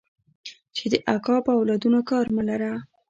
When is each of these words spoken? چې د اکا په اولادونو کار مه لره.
چې 0.75 0.85
د 0.93 0.95
اکا 1.15 1.35
په 1.45 1.51
اولادونو 1.57 1.99
کار 2.09 2.25
مه 2.35 2.43
لره. 2.49 2.71